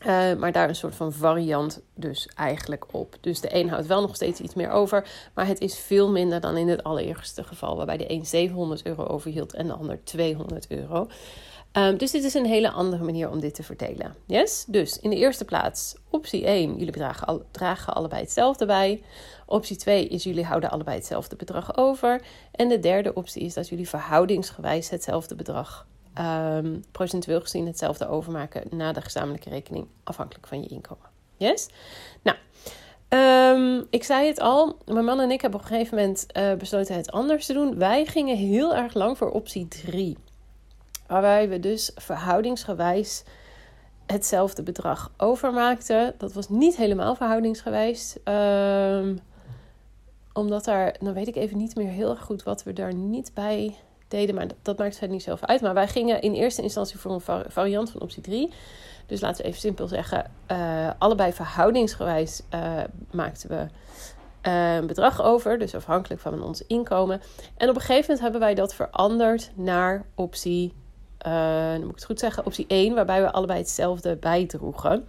Uh, 0.07 0.35
maar 0.35 0.53
daar 0.53 0.69
een 0.69 0.75
soort 0.75 0.95
van 0.95 1.13
variant 1.13 1.81
dus 1.95 2.29
eigenlijk 2.35 2.85
op. 2.91 3.17
Dus 3.21 3.41
de 3.41 3.55
een 3.55 3.69
houdt 3.69 3.87
wel 3.87 4.01
nog 4.01 4.15
steeds 4.15 4.41
iets 4.41 4.55
meer 4.55 4.71
over. 4.71 5.09
Maar 5.35 5.47
het 5.47 5.61
is 5.61 5.79
veel 5.79 6.11
minder 6.11 6.41
dan 6.41 6.57
in 6.57 6.69
het 6.69 6.83
allereerste 6.83 7.45
geval. 7.45 7.77
Waarbij 7.77 7.97
de 7.97 8.11
een 8.11 8.27
700 8.27 8.87
euro 8.87 9.05
overhield 9.05 9.55
en 9.55 9.67
de 9.67 9.73
ander 9.73 10.05
200 10.05 10.67
euro. 10.69 11.09
Um, 11.73 11.97
dus 11.97 12.11
dit 12.11 12.25
is 12.25 12.35
een 12.35 12.47
hele 12.47 12.71
andere 12.71 13.05
manier 13.05 13.31
om 13.31 13.41
dit 13.41 13.55
te 13.55 13.63
verdelen. 13.63 14.15
Yes? 14.27 14.65
Dus 14.69 14.99
in 14.99 15.11
de 15.11 15.17
eerste 15.17 15.45
plaats, 15.45 15.97
optie 16.11 16.45
1, 16.45 16.77
jullie 16.77 16.93
dragen, 16.93 17.27
al, 17.27 17.43
dragen 17.51 17.95
allebei 17.95 18.23
hetzelfde 18.23 18.67
bij. 18.67 19.03
Optie 19.47 19.77
2 19.77 20.09
is 20.09 20.23
jullie 20.23 20.45
houden 20.45 20.71
allebei 20.71 20.97
hetzelfde 20.97 21.37
bedrag 21.37 21.77
over. 21.77 22.23
En 22.53 22.69
de 22.69 22.79
derde 22.79 23.15
optie 23.15 23.43
is 23.43 23.55
dat 23.55 23.69
jullie 23.69 23.89
verhoudingsgewijs 23.89 24.91
hetzelfde 24.91 25.35
bedrag, 25.35 25.87
um, 26.19 26.85
procentueel 26.91 27.41
gezien 27.41 27.67
hetzelfde 27.67 28.09
overmaken 28.09 28.63
na 28.71 28.93
de 28.93 29.01
gezamenlijke 29.01 29.49
rekening, 29.49 29.87
afhankelijk 30.05 30.47
van 30.47 30.63
je 30.63 30.69
inkomen. 30.69 31.11
Yes? 31.37 31.69
Nou, 32.23 32.37
um, 33.09 33.87
ik 33.91 34.05
zei 34.05 34.27
het 34.27 34.41
al, 34.41 34.79
mijn 34.87 35.05
man 35.05 35.21
en 35.21 35.31
ik 35.31 35.41
hebben 35.41 35.61
op 35.61 35.67
een 35.67 35.73
gegeven 35.73 35.97
moment 35.97 36.27
uh, 36.37 36.55
besloten 36.55 36.97
het 36.97 37.11
anders 37.11 37.47
te 37.47 37.53
doen. 37.53 37.79
Wij 37.79 38.05
gingen 38.05 38.37
heel 38.37 38.75
erg 38.75 38.95
lang 38.95 39.19
voor 39.19 39.31
optie 39.31 39.69
3 39.69 40.17
waarbij 41.13 41.49
we 41.49 41.61
dus 41.61 41.91
verhoudingsgewijs 41.95 43.25
hetzelfde 44.07 44.63
bedrag 44.63 45.13
overmaakten. 45.17 46.15
Dat 46.19 46.33
was 46.33 46.49
niet 46.49 46.77
helemaal 46.77 47.15
verhoudingsgewijs. 47.15 48.17
Um, 48.25 49.19
omdat 50.33 50.65
daar, 50.65 50.97
dan 51.01 51.13
weet 51.13 51.29
ik 51.29 51.37
even 51.37 51.57
niet 51.57 51.75
meer 51.77 51.91
heel 51.91 52.11
erg 52.11 52.23
goed 52.23 52.43
wat 52.43 52.63
we 52.63 52.73
daar 52.73 52.95
niet 52.95 53.31
bij 53.35 53.77
deden. 54.09 54.35
Maar 54.35 54.49
dat, 54.49 54.57
dat 54.63 54.79
maakt 54.79 54.97
verder 54.97 55.17
niet 55.17 55.25
zoveel 55.25 55.49
uit. 55.49 55.61
Maar 55.61 55.75
wij 55.75 55.89
gingen 55.89 56.23
in 56.23 56.33
eerste 56.33 56.63
instantie 56.63 56.99
voor 56.99 57.13
een 57.13 57.45
variant 57.51 57.91
van 57.91 58.01
optie 58.01 58.23
3. 58.23 58.53
Dus 59.07 59.21
laten 59.21 59.43
we 59.43 59.49
even 59.49 59.61
simpel 59.61 59.87
zeggen, 59.87 60.31
uh, 60.51 60.91
allebei 60.99 61.33
verhoudingsgewijs 61.33 62.43
uh, 62.55 62.81
maakten 63.11 63.49
we 63.49 63.67
een 64.51 64.87
bedrag 64.87 65.23
over. 65.23 65.59
Dus 65.59 65.75
afhankelijk 65.75 66.21
van 66.21 66.43
ons 66.43 66.67
inkomen. 66.67 67.21
En 67.57 67.69
op 67.69 67.75
een 67.75 67.81
gegeven 67.81 68.01
moment 68.01 68.21
hebben 68.21 68.41
wij 68.41 68.55
dat 68.55 68.75
veranderd 68.75 69.51
naar 69.55 70.05
optie 70.15 70.75
uh, 71.27 71.73
moet 71.77 71.89
ik 71.89 71.95
het 71.95 72.05
goed 72.05 72.19
zeggen, 72.19 72.47
optie 72.47 72.65
1, 72.69 72.95
waarbij 72.95 73.23
we 73.23 73.33
allebei 73.33 73.59
hetzelfde 73.59 74.17
bijdroegen. 74.17 75.07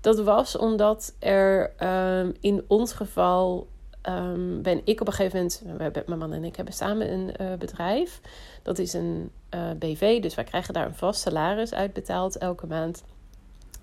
Dat 0.00 0.20
was 0.20 0.56
omdat 0.56 1.14
er 1.18 1.72
um, 2.20 2.34
in 2.40 2.64
ons 2.66 2.92
geval 2.92 3.66
um, 4.08 4.62
ben 4.62 4.80
ik 4.84 5.00
op 5.00 5.06
een 5.06 5.12
gegeven 5.12 5.50
moment, 5.66 6.06
mijn 6.06 6.18
man 6.18 6.32
en 6.32 6.44
ik 6.44 6.56
hebben 6.56 6.74
samen 6.74 7.12
een 7.12 7.34
uh, 7.40 7.54
bedrijf. 7.58 8.20
Dat 8.62 8.78
is 8.78 8.92
een 8.92 9.30
uh, 9.54 9.70
BV, 9.78 10.20
dus 10.22 10.34
wij 10.34 10.44
krijgen 10.44 10.74
daar 10.74 10.86
een 10.86 10.94
vast 10.94 11.20
salaris 11.20 11.74
uitbetaald 11.74 12.38
elke 12.38 12.66
maand. 12.66 13.04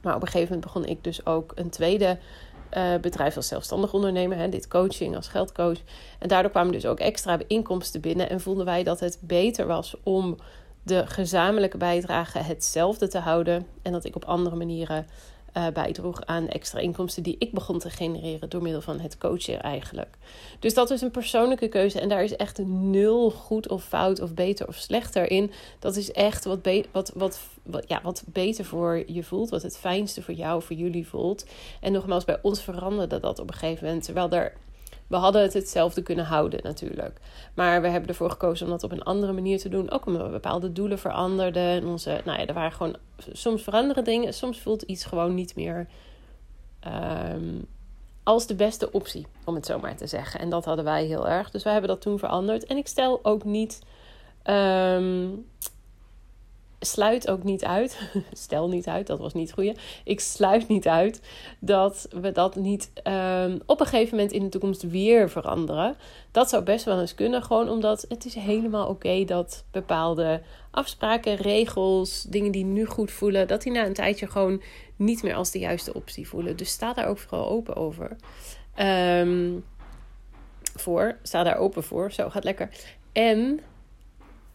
Maar 0.02 0.16
op 0.16 0.22
een 0.22 0.28
gegeven 0.28 0.54
moment 0.54 0.74
begon 0.74 0.86
ik 0.86 1.04
dus 1.04 1.26
ook 1.26 1.52
een 1.56 1.70
tweede 1.70 2.18
bedrijf 3.02 3.36
als 3.36 3.48
zelfstandig 3.48 3.94
ondernemer, 3.94 4.38
hè, 4.38 4.50
dit 4.50 4.68
coaching 4.68 5.16
als 5.16 5.28
geldcoach. 5.28 5.78
En 6.20 6.28
daardoor 6.28 6.52
kwamen 6.52 6.72
dus 6.72 6.86
ook 6.86 7.00
extra 7.00 7.40
inkomsten 7.48 8.02
binnen 8.02 8.30
en 8.30 8.42
vonden 8.42 8.66
wij 8.66 8.84
dat 8.84 9.00
het 9.00 9.18
beter 9.22 9.68
was 9.68 9.96
om 10.04 10.38
de 10.90 11.08
gezamenlijke 11.08 11.78
bijdrage 11.78 12.40
hetzelfde 12.40 13.08
te 13.08 13.18
houden. 13.18 13.68
En 13.82 13.92
dat 13.92 14.06
ik 14.06 14.16
op 14.16 14.26
andere 14.26 14.56
manieren 14.56 15.08
uh, 15.58 15.68
bijdroeg 15.68 16.26
aan 16.26 16.48
extra 16.48 16.80
inkomsten 16.80 17.24
die 17.24 17.36
ik 17.40 17.52
begon 17.52 17.80
te 17.80 17.90
genereren 17.90 18.50
door 18.50 18.62
middel 18.62 18.82
van 18.82 19.00
het 19.00 19.18
coachen 19.18 19.62
eigenlijk. 19.62 20.18
Dus 20.60 20.74
dat 20.74 20.90
is 20.90 21.02
een 21.02 21.12
persoonlijke 21.12 21.68
keuze 21.68 22.00
en 22.00 22.10
daar 22.10 22.24
is 22.24 22.36
echt 22.36 22.58
nul 22.66 23.32
goed 23.32 23.70
of 23.70 23.84
fout 23.84 24.22
of 24.22 24.34
beter 24.34 24.68
of 24.68 24.76
slechter 24.76 25.32
in. 25.32 25.52
Dat 25.80 25.96
is 25.96 26.12
echt 26.12 26.46
wat, 26.46 26.70
wat, 26.92 27.12
wat, 27.16 27.40
wat, 27.64 27.84
ja, 27.88 28.00
wat 28.04 28.24
beter 28.26 28.66
voor 28.66 29.04
je 29.08 29.24
voelt, 29.24 29.50
wat 29.50 29.64
het 29.64 29.78
fijnste 29.78 30.22
voor 30.22 30.34
jou, 30.34 30.62
voor 30.62 30.76
jullie 30.76 31.08
voelt. 31.08 31.46
En 31.82 31.92
nogmaals, 31.92 32.26
bij 32.26 32.40
ons 32.42 32.62
veranderde 32.62 33.20
dat 33.20 33.40
op 33.40 33.48
een 33.48 33.58
gegeven 33.58 33.86
moment, 33.86 34.04
terwijl 34.04 34.30
er 34.30 34.54
we 35.10 35.16
hadden 35.16 35.42
het 35.42 35.54
hetzelfde 35.54 36.02
kunnen 36.02 36.26
houden 36.26 36.60
natuurlijk. 36.64 37.20
Maar 37.54 37.82
we 37.82 37.88
hebben 37.88 38.10
ervoor 38.10 38.30
gekozen 38.30 38.66
om 38.66 38.72
dat 38.72 38.84
op 38.84 38.92
een 38.92 39.04
andere 39.04 39.32
manier 39.32 39.60
te 39.60 39.70
doen. 39.70 39.92
Ook 39.92 40.06
omdat 40.06 40.22
we 40.22 40.30
bepaalde 40.30 40.72
doelen 40.72 41.00
veranderden. 41.00 41.64
En 41.64 41.86
onze, 41.86 42.22
nou 42.26 42.40
ja, 42.40 42.46
er 42.46 42.54
waren 42.54 42.72
gewoon 42.72 42.96
soms 43.32 43.64
veranderen 43.64 44.04
dingen. 44.04 44.34
Soms 44.34 44.60
voelt 44.60 44.82
iets 44.82 45.06
gewoon 45.06 45.36
niet 45.36 45.56
meer 45.56 45.88
um, 47.34 47.66
als 48.24 48.48
de 48.48 48.56
beste 48.56 48.92
optie, 48.92 49.28
om 49.46 49.56
het 49.56 49.66
zo 49.66 49.80
maar 49.80 49.96
te 49.96 50.08
zeggen. 50.08 50.40
En 50.40 50.50
dat 50.50 50.66
hadden 50.66 50.86
wij 50.86 51.06
heel 51.06 51.28
erg. 51.28 51.52
Dus 51.52 51.64
wij 51.64 51.72
hebben 51.72 51.92
dat 51.92 52.02
toen 52.02 52.20
veranderd. 52.20 52.66
En 52.66 52.78
ik 52.78 52.88
stel 52.88 53.20
ook 53.24 53.44
niet. 53.44 53.82
Um, 54.44 55.46
sluit 56.80 57.30
ook 57.30 57.44
niet 57.44 57.66
uit, 57.66 58.00
stel 58.32 58.70
niet 58.70 58.88
uit, 58.88 59.08
dat 59.08 59.20
was 59.20 59.34
niet 59.34 59.54
goed. 59.54 59.80
Ik 60.04 60.20
sluit 60.20 60.68
niet 60.68 60.88
uit 60.88 61.22
dat 61.60 62.08
we 62.22 62.32
dat 62.32 62.56
niet 62.56 62.92
um, 63.04 63.62
op 63.66 63.80
een 63.80 63.86
gegeven 63.86 64.16
moment 64.16 64.32
in 64.34 64.44
de 64.44 64.50
toekomst 64.50 64.90
weer 64.90 65.30
veranderen. 65.30 65.96
Dat 66.32 66.50
zou 66.50 66.64
best 66.64 66.86
wel 66.86 67.00
eens 67.00 67.16
kunnen, 67.16 67.44
gewoon 67.44 67.70
omdat 67.70 68.06
het 68.10 68.26
is 68.26 68.36
helemaal 68.36 68.88
oké 68.88 69.26
dat 69.26 69.64
bepaalde 69.72 70.42
afspraken, 70.72 71.36
regels, 71.36 72.24
dingen 72.24 72.52
die 72.52 72.66
nu 72.66 72.86
goed 72.86 73.12
voelen, 73.12 73.48
dat 73.48 73.62
die 73.62 73.72
na 73.72 73.86
een 73.86 73.94
tijdje 73.94 74.28
gewoon 74.28 74.62
niet 74.96 75.24
meer 75.24 75.36
als 75.36 75.52
de 75.52 75.60
juiste 75.60 75.94
optie 75.94 76.28
voelen. 76.28 76.58
Dus 76.58 76.70
sta 76.70 76.94
daar 76.94 77.08
ook 77.08 77.18
vooral 77.20 77.50
open 77.50 77.76
over. 77.76 78.16
Um, 78.80 79.66
voor, 80.76 81.18
sta 81.24 81.44
daar 81.44 81.58
open 81.58 81.84
voor, 81.84 82.12
zo 82.12 82.30
gaat 82.30 82.44
lekker. 82.44 82.70
En 83.12 83.60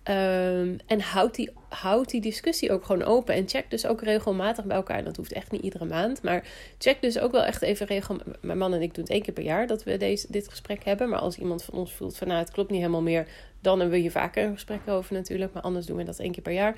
Um, 0.08 0.76
en 0.87 1.00
houd 1.00 1.34
die, 1.34 1.50
houd 1.68 2.11
die 2.11 2.20
discussie 2.20 2.73
ook 2.73 2.84
gewoon 2.84 3.02
open. 3.02 3.34
En 3.34 3.49
check 3.49 3.70
dus 3.70 3.87
ook 3.87 4.02
regelmatig 4.02 4.64
bij 4.64 4.76
elkaar. 4.76 5.04
Dat 5.04 5.16
hoeft 5.16 5.32
echt 5.32 5.50
niet 5.50 5.62
iedere 5.62 5.84
maand. 5.84 6.23
Maar 6.23 6.46
check 6.78 7.02
dus 7.02 7.18
ook 7.18 7.32
wel 7.32 7.44
echt 7.44 7.62
even 7.62 7.87
regelmatig. 7.87 8.32
Mijn 8.40 8.58
man 8.58 8.75
en 8.75 8.82
ik 8.82 8.94
doen 8.94 9.04
het 9.04 9.12
één 9.12 9.23
keer 9.23 9.34
per 9.34 9.42
jaar 9.42 9.66
dat 9.66 9.82
we 9.82 9.96
deze, 9.96 10.26
dit 10.30 10.49
gesprek 10.49 10.84
hebben. 10.84 11.08
Maar 11.08 11.18
als 11.18 11.38
iemand 11.38 11.62
van 11.64 11.75
ons 11.75 11.92
voelt 11.92 12.16
van 12.16 12.26
nou 12.26 12.40
het 12.40 12.50
klopt 12.50 12.70
niet 12.70 12.80
helemaal 12.80 13.02
meer. 13.02 13.26
Dan 13.61 13.80
hebben 13.80 14.02
we 14.02 14.11
vaker 14.11 14.44
een 14.44 14.52
gesprek 14.52 14.88
over 14.88 15.14
natuurlijk. 15.14 15.52
Maar 15.52 15.62
anders 15.62 15.87
doen 15.87 15.96
we 15.96 16.04
dat 16.04 16.18
één 16.18 16.32
keer 16.32 16.42
per 16.42 16.52
jaar. 16.52 16.76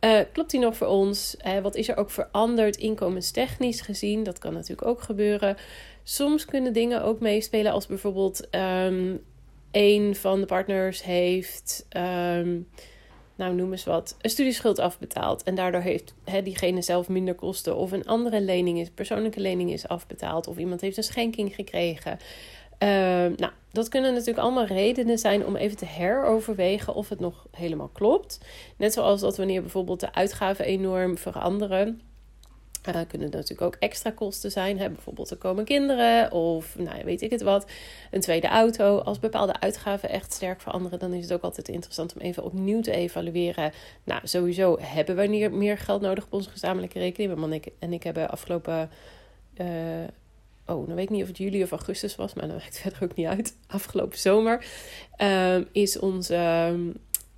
Uh, 0.00 0.20
klopt 0.32 0.50
die 0.50 0.60
nog 0.60 0.76
voor 0.76 0.86
ons? 0.86 1.36
Uh, 1.46 1.58
wat 1.58 1.74
is 1.74 1.88
er 1.88 1.96
ook 1.96 2.10
veranderd 2.10 2.76
inkomenstechnisch 2.76 3.80
gezien? 3.80 4.22
Dat 4.22 4.38
kan 4.38 4.52
natuurlijk 4.52 4.88
ook 4.88 5.02
gebeuren. 5.02 5.56
Soms 6.02 6.44
kunnen 6.44 6.72
dingen 6.72 7.02
ook 7.02 7.20
meespelen 7.20 7.72
als 7.72 7.86
bijvoorbeeld 7.86 8.48
um, 8.50 9.22
een 9.76 10.14
van 10.14 10.40
de 10.40 10.46
partners 10.46 11.02
heeft, 11.02 11.86
um, 11.96 12.68
nou 13.34 13.54
noem 13.54 13.72
eens 13.72 13.84
wat, 13.84 14.16
een 14.20 14.30
studieschuld 14.30 14.78
afbetaald. 14.78 15.42
En 15.42 15.54
daardoor 15.54 15.80
heeft 15.80 16.14
he, 16.24 16.42
diegene 16.42 16.82
zelf 16.82 17.08
minder 17.08 17.34
kosten. 17.34 17.76
Of 17.76 17.92
een 17.92 18.06
andere 18.06 18.40
lening 18.40 18.78
is, 18.78 18.90
persoonlijke 18.90 19.40
lening 19.40 19.72
is 19.72 19.88
afbetaald. 19.88 20.46
Of 20.46 20.56
iemand 20.56 20.80
heeft 20.80 20.96
een 20.96 21.02
schenking 21.02 21.54
gekregen. 21.54 22.12
Um, 22.78 23.34
nou, 23.36 23.52
dat 23.72 23.88
kunnen 23.88 24.12
natuurlijk 24.12 24.38
allemaal 24.38 24.66
redenen 24.66 25.18
zijn 25.18 25.46
om 25.46 25.56
even 25.56 25.76
te 25.76 25.86
heroverwegen 25.86 26.94
of 26.94 27.08
het 27.08 27.20
nog 27.20 27.46
helemaal 27.50 27.90
klopt. 27.92 28.40
Net 28.76 28.92
zoals 28.92 29.20
dat 29.20 29.36
wanneer 29.36 29.60
bijvoorbeeld 29.60 30.00
de 30.00 30.14
uitgaven 30.14 30.64
enorm 30.64 31.18
veranderen 31.18 32.00
uh, 32.94 33.00
kunnen 33.08 33.30
natuurlijk 33.30 33.60
ook 33.60 33.76
extra 33.78 34.10
kosten 34.10 34.50
zijn. 34.50 34.78
Hè? 34.78 34.90
Bijvoorbeeld 34.90 35.30
er 35.30 35.36
komen 35.36 35.64
kinderen 35.64 36.32
of 36.32 36.78
nou, 36.78 37.04
weet 37.04 37.22
ik 37.22 37.30
het 37.30 37.42
wat. 37.42 37.70
Een 38.10 38.20
tweede 38.20 38.48
auto. 38.48 38.98
Als 38.98 39.18
bepaalde 39.18 39.60
uitgaven 39.60 40.08
echt 40.08 40.32
sterk 40.32 40.60
veranderen, 40.60 40.98
dan 40.98 41.12
is 41.12 41.22
het 41.22 41.32
ook 41.32 41.42
altijd 41.42 41.68
interessant 41.68 42.14
om 42.14 42.20
even 42.20 42.44
opnieuw 42.44 42.80
te 42.80 42.92
evalueren. 42.92 43.72
Nou, 44.04 44.20
sowieso 44.24 44.78
hebben 44.80 45.16
we 45.16 45.48
meer 45.52 45.78
geld 45.78 46.00
nodig 46.00 46.24
op 46.24 46.32
onze 46.32 46.50
gezamenlijke 46.50 46.98
rekening. 46.98 47.28
Mijn 47.28 47.40
man 47.40 47.50
en 47.50 47.56
ik, 47.56 47.72
en 47.78 47.92
ik 47.92 48.02
hebben 48.02 48.30
afgelopen. 48.30 48.90
Uh, 49.60 49.66
oh, 50.66 50.86
dan 50.86 50.94
weet 50.94 51.04
ik 51.04 51.10
niet 51.10 51.22
of 51.22 51.28
het 51.28 51.38
juli 51.38 51.62
of 51.62 51.70
augustus 51.70 52.16
was, 52.16 52.34
maar 52.34 52.48
dat 52.48 52.56
maakt 52.56 52.78
verder 52.82 53.02
ook 53.02 53.14
niet 53.14 53.26
uit. 53.26 53.56
Afgelopen 53.66 54.18
zomer 54.18 54.64
uh, 55.18 55.56
is 55.72 55.98
onze 55.98 56.74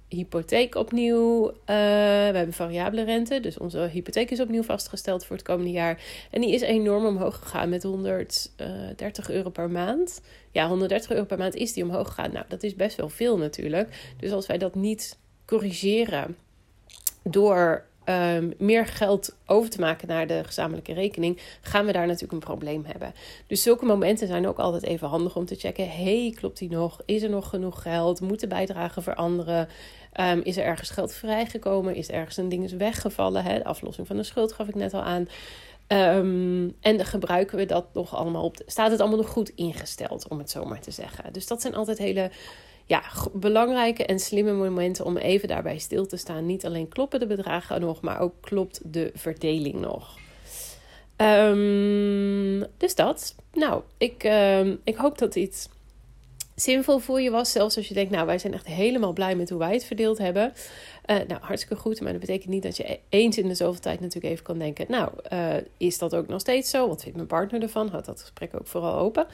hypotheek 0.09 0.75
opnieuw. 0.75 1.49
Uh, 1.49 1.55
we 1.67 2.33
hebben 2.35 2.53
variabele 2.53 3.05
rente, 3.05 3.41
dus 3.41 3.59
onze 3.59 3.79
hypotheek 3.79 4.31
is 4.31 4.41
opnieuw 4.41 4.63
vastgesteld 4.63 5.25
voor 5.25 5.37
het 5.37 5.45
komende 5.45 5.71
jaar. 5.71 6.03
En 6.31 6.41
die 6.41 6.53
is 6.53 6.61
enorm 6.61 7.07
omhoog 7.07 7.39
gegaan 7.39 7.69
met 7.69 7.83
130 7.83 9.31
euro 9.31 9.51
per 9.51 9.71
maand. 9.71 10.21
Ja, 10.53 10.69
130 10.69 11.11
euro 11.11 11.25
per 11.25 11.39
maand 11.39 11.55
is 11.55 11.73
die 11.73 11.85
omhoog 11.85 12.09
gegaan. 12.09 12.33
Nou, 12.33 12.45
dat 12.49 12.63
is 12.63 12.75
best 12.75 12.97
wel 12.97 13.09
veel 13.09 13.37
natuurlijk. 13.39 14.15
Dus 14.21 14.33
als 14.33 14.47
wij 14.47 14.59
dat 14.59 14.75
niet 14.75 15.19
corrigeren 15.45 16.37
door 17.23 17.87
um, 18.09 18.53
meer 18.59 18.87
geld 18.87 19.37
over 19.47 19.71
te 19.71 19.81
maken 19.81 20.09
naar 20.09 20.27
de 20.27 20.43
gezamenlijke 20.45 20.93
rekening, 20.93 21.41
gaan 21.61 21.87
we 21.87 21.93
daar 21.93 22.07
natuurlijk 22.07 22.33
een 22.33 22.39
probleem 22.39 22.85
hebben. 22.87 23.15
Dus 23.47 23.63
zulke 23.63 23.85
momenten 23.85 24.27
zijn 24.27 24.49
ook 24.49 24.59
altijd 24.59 24.85
even 24.85 25.09
handig 25.09 25.37
om 25.37 25.45
te 25.45 25.55
checken: 25.55 25.91
hey, 25.91 26.33
klopt 26.35 26.59
die 26.59 26.71
nog? 26.71 27.01
Is 27.05 27.23
er 27.23 27.31
nog 27.31 27.49
genoeg 27.49 27.83
geld? 27.83 28.21
Moeten 28.21 28.49
bijdragen 28.49 29.03
veranderen? 29.03 29.69
Um, 30.21 30.41
is 30.43 30.57
er 30.57 30.65
ergens 30.65 30.91
geld 30.91 31.13
vrijgekomen? 31.13 31.95
Is 31.95 32.09
er 32.09 32.15
ergens 32.15 32.37
een 32.37 32.49
ding 32.49 32.65
is 32.65 32.73
weggevallen? 32.73 33.45
Hè? 33.45 33.59
De 33.59 33.65
aflossing 33.65 34.07
van 34.07 34.17
de 34.17 34.23
schuld 34.23 34.53
gaf 34.53 34.69
ik 34.69 34.75
net 34.75 34.95
al 34.95 35.03
aan. 35.03 35.29
Um, 35.89 36.77
en 36.81 37.05
gebruiken 37.05 37.59
we 37.59 37.65
dat 37.65 37.87
nog 37.93 38.15
allemaal 38.15 38.45
op? 38.45 38.57
Staat 38.67 38.91
het 38.91 39.01
allemaal 39.01 39.19
nog 39.19 39.29
goed 39.29 39.49
ingesteld, 39.49 40.29
om 40.29 40.39
het 40.39 40.51
zo 40.51 40.65
maar 40.65 40.81
te 40.81 40.91
zeggen? 40.91 41.33
Dus 41.33 41.47
dat 41.47 41.61
zijn 41.61 41.75
altijd 41.75 41.99
hele 41.99 42.31
ja, 42.85 43.03
belangrijke 43.33 44.07
en 44.07 44.19
slimme 44.19 44.53
momenten 44.53 45.05
om 45.05 45.17
even 45.17 45.49
daarbij 45.49 45.79
stil 45.79 46.07
te 46.07 46.17
staan. 46.17 46.47
Niet 46.47 46.67
alleen 46.67 46.89
kloppen 46.89 47.21
de 47.21 47.27
bedragen 47.27 47.81
nog, 47.81 48.01
maar 48.01 48.21
ook 48.21 48.35
klopt 48.41 48.81
de 48.85 49.11
verdeling 49.15 49.81
nog. 49.81 50.17
Um, 51.17 52.65
dus 52.77 52.95
dat. 52.95 53.35
Nou, 53.53 53.83
ik, 53.99 54.29
ik 54.85 54.97
hoop 54.97 55.19
dat 55.19 55.33
dit 55.33 55.69
zinvol 56.61 56.99
voor 56.99 57.21
je 57.21 57.31
was. 57.31 57.53
Zelfs 57.53 57.77
als 57.77 57.89
je 57.89 57.95
denkt, 57.95 58.11
nou, 58.11 58.27
wij 58.27 58.39
zijn 58.39 58.55
echt 58.55 58.67
helemaal 58.67 59.13
blij 59.13 59.37
met 59.37 59.51
hoe 59.51 59.59
wij 59.59 59.73
het 59.73 59.85
verdeeld 59.85 60.19
hebben. 60.19 60.53
Uh, 61.07 61.17
nou, 61.29 61.41
hartstikke 61.41 61.83
goed. 61.83 62.01
Maar 62.01 62.13
dat 62.13 62.21
betekent 62.21 62.51
niet 62.51 62.63
dat 62.63 62.77
je 62.77 62.99
eens 63.09 63.39
in 63.39 63.49
de 63.49 63.55
zoveel 63.55 63.81
tijd 63.81 64.01
natuurlijk 64.01 64.33
even 64.33 64.45
kan 64.45 64.59
denken. 64.59 64.87
Nou, 64.89 65.11
uh, 65.33 65.55
is 65.77 65.99
dat 65.99 66.15
ook 66.15 66.29
nog 66.29 66.41
steeds 66.41 66.71
zo? 66.71 66.89
Wat 66.89 67.03
vindt 67.03 67.17
mijn 67.17 67.29
partner 67.29 67.63
ervan? 67.63 67.89
Houd 67.89 68.05
dat 68.05 68.21
gesprek 68.21 68.55
ook 68.55 68.67
vooral 68.67 68.99
open. 68.99 69.27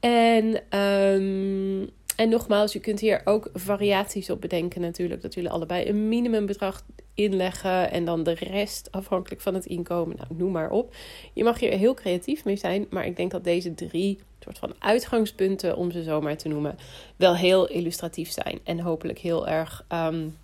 En 0.00 0.78
um, 0.78 1.90
en 2.16 2.28
nogmaals, 2.28 2.72
je 2.72 2.80
kunt 2.80 3.00
hier 3.00 3.20
ook 3.24 3.50
variaties 3.54 4.30
op 4.30 4.40
bedenken 4.40 4.80
natuurlijk. 4.80 5.22
Dat 5.22 5.34
jullie 5.34 5.50
allebei 5.50 5.88
een 5.88 6.08
minimumbedrag 6.08 6.84
inleggen 7.14 7.90
en 7.90 8.04
dan 8.04 8.22
de 8.22 8.34
rest 8.34 8.88
afhankelijk 8.90 9.40
van 9.40 9.54
het 9.54 9.66
inkomen. 9.66 10.16
Nou, 10.16 10.28
noem 10.36 10.52
maar 10.52 10.70
op. 10.70 10.94
Je 11.32 11.44
mag 11.44 11.58
hier 11.58 11.72
heel 11.72 11.94
creatief 11.94 12.44
mee 12.44 12.56
zijn, 12.56 12.86
maar 12.90 13.06
ik 13.06 13.16
denk 13.16 13.30
dat 13.30 13.44
deze 13.44 13.74
drie 13.74 14.18
soort 14.40 14.58
van 14.58 14.74
uitgangspunten, 14.78 15.76
om 15.76 15.90
ze 15.90 16.02
zo 16.02 16.20
maar 16.20 16.36
te 16.36 16.48
noemen, 16.48 16.76
wel 17.16 17.36
heel 17.36 17.68
illustratief 17.68 18.30
zijn. 18.30 18.60
En 18.64 18.80
hopelijk 18.80 19.18
heel 19.18 19.48
erg 19.48 19.84
um, 19.92 20.36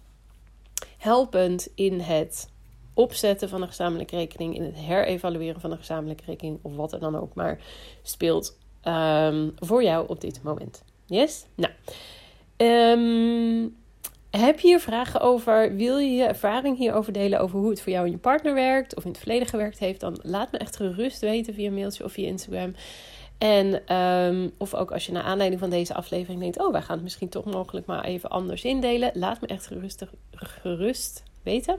helpend 0.99 1.69
in 1.75 2.01
het 2.01 2.49
opzetten 2.95 3.49
van 3.49 3.63
een 3.63 3.69
gezamenlijke 3.69 4.17
rekening, 4.17 4.55
in 4.55 4.63
het 4.63 4.77
herevalueren 4.77 5.61
van 5.61 5.71
een 5.71 5.79
gezamenlijke 5.79 6.25
rekening, 6.27 6.59
of 6.63 6.77
wat 6.77 6.93
er 6.93 7.01
dan 7.01 7.17
ook 7.17 7.35
maar 7.35 7.61
speelt 8.03 8.59
um, 8.85 9.53
voor 9.57 9.83
jou 9.83 10.09
op 10.09 10.21
dit 10.21 10.43
moment. 10.43 10.83
Yes? 11.09 11.47
Nou. 11.55 11.73
Um, 12.57 13.77
heb 14.31 14.61
je 14.61 14.69
hier 14.69 14.81
vragen 14.81 15.21
over? 15.21 15.77
Wil 15.77 15.99
je 15.99 16.15
je 16.15 16.25
ervaring 16.25 16.77
hierover 16.79 17.13
delen 17.13 17.41
over 17.41 17.59
hoe 17.59 17.71
het 17.71 17.83
voor 17.83 17.93
jou 17.93 18.05
en 18.05 18.11
je 18.11 18.19
partner 18.19 18.55
werkt? 18.55 18.97
Of 18.97 19.05
in 19.05 19.11
het 19.11 19.19
verleden 19.19 19.49
gewerkt 19.49 19.79
heeft? 19.79 20.01
Dan 20.01 20.19
laat 20.23 20.53
me 20.53 20.59
echt 20.59 20.77
gerust 20.77 21.21
weten 21.21 21.55
via 21.55 21.71
mailtje 21.71 22.05
of 22.05 22.13
via 22.13 22.27
Instagram. 22.27 22.75
En 23.39 23.97
um, 23.97 24.53
of 24.59 24.75
ook 24.75 24.91
als 24.91 25.07
je 25.07 25.13
naar 25.13 25.23
aanleiding 25.23 25.61
van 25.61 25.71
deze 25.71 25.95
aflevering 25.95 26.41
denkt: 26.41 26.59
Oh, 26.59 26.73
wij 26.73 26.83
gaan 26.83 26.95
het 26.95 27.03
misschien 27.05 27.29
toch 27.29 27.45
mogelijk 27.45 27.87
maar 27.87 28.05
even 28.05 28.31
anders 28.31 28.65
indelen. 28.65 29.11
Laat 29.15 29.41
me 29.41 29.47
echt 29.47 29.67
gerust, 29.67 30.05
gerust 30.33 31.23
weten. 31.43 31.75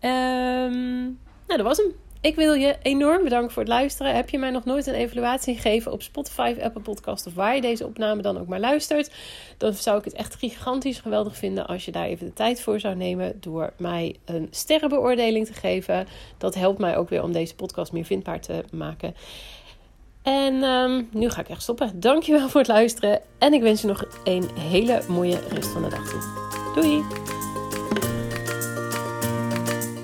Um, 0.00 1.18
nou, 1.46 1.56
dat 1.56 1.60
was 1.60 1.76
hem. 1.76 1.92
Ik 2.24 2.34
wil 2.34 2.54
je 2.54 2.76
enorm 2.82 3.22
bedanken 3.22 3.50
voor 3.50 3.62
het 3.62 3.72
luisteren. 3.72 4.14
Heb 4.14 4.30
je 4.30 4.38
mij 4.38 4.50
nog 4.50 4.64
nooit 4.64 4.86
een 4.86 4.94
evaluatie 4.94 5.54
gegeven 5.54 5.92
op 5.92 6.02
Spotify, 6.02 6.56
Apple 6.62 6.82
Podcast 6.82 7.26
of 7.26 7.34
waar 7.34 7.54
je 7.54 7.60
deze 7.60 7.86
opname 7.86 8.22
dan 8.22 8.38
ook 8.38 8.46
maar 8.46 8.60
luistert? 8.60 9.10
Dan 9.58 9.74
zou 9.74 9.98
ik 9.98 10.04
het 10.04 10.14
echt 10.14 10.34
gigantisch 10.34 10.98
geweldig 10.98 11.36
vinden 11.36 11.66
als 11.66 11.84
je 11.84 11.92
daar 11.92 12.06
even 12.06 12.26
de 12.26 12.32
tijd 12.32 12.60
voor 12.60 12.80
zou 12.80 12.94
nemen 12.94 13.36
door 13.40 13.72
mij 13.76 14.16
een 14.24 14.48
sterrenbeoordeling 14.50 15.46
te 15.46 15.52
geven. 15.52 16.06
Dat 16.38 16.54
helpt 16.54 16.78
mij 16.78 16.96
ook 16.96 17.08
weer 17.08 17.22
om 17.22 17.32
deze 17.32 17.54
podcast 17.54 17.92
meer 17.92 18.04
vindbaar 18.04 18.40
te 18.40 18.64
maken. 18.72 19.14
En 20.22 20.62
um, 20.62 21.08
nu 21.12 21.30
ga 21.30 21.40
ik 21.40 21.48
echt 21.48 21.62
stoppen. 21.62 22.00
Dankjewel 22.00 22.48
voor 22.48 22.60
het 22.60 22.70
luisteren. 22.70 23.20
En 23.38 23.52
ik 23.52 23.62
wens 23.62 23.80
je 23.80 23.86
nog 23.86 24.04
een 24.24 24.50
hele 24.58 25.02
mooie 25.08 25.40
rest 25.48 25.68
van 25.68 25.82
de 25.82 25.88
dag. 25.88 26.12
Doei! 26.74 27.33